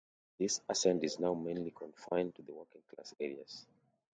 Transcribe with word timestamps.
This 0.39 0.59
accent 0.67 1.03
is 1.03 1.19
now 1.19 1.35
mainly 1.35 1.69
confined 1.69 2.33
to 2.33 2.41
the 2.41 2.55
working 2.55 2.81
class 2.89 3.13
areas. 3.19 3.67